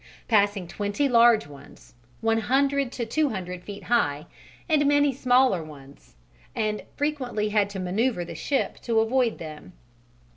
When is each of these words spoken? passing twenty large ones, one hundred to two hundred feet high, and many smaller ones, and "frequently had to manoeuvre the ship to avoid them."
passing 0.27 0.67
twenty 0.67 1.07
large 1.07 1.45
ones, 1.45 1.93
one 2.21 2.39
hundred 2.39 2.91
to 2.91 3.05
two 3.05 3.29
hundred 3.29 3.63
feet 3.63 3.83
high, 3.83 4.25
and 4.67 4.87
many 4.87 5.13
smaller 5.13 5.63
ones, 5.63 6.15
and 6.55 6.81
"frequently 6.97 7.49
had 7.49 7.69
to 7.69 7.77
manoeuvre 7.79 8.25
the 8.25 8.33
ship 8.33 8.79
to 8.79 8.99
avoid 8.99 9.37
them." 9.37 9.73